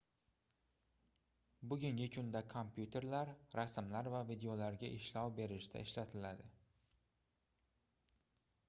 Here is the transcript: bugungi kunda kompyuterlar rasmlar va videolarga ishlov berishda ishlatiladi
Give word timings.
bugungi 1.73 2.07
kunda 2.15 2.41
kompyuterlar 2.55 3.31
rasmlar 3.61 4.11
va 4.15 4.23
videolarga 4.33 4.91
ishlov 4.97 5.37
berishda 5.43 5.87
ishlatiladi 5.89 6.51